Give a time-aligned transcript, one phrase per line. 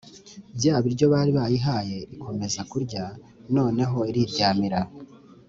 [0.57, 3.03] bya biryo bari bayihaye, ikomeza kurya,
[3.55, 4.79] noneho iriryamira.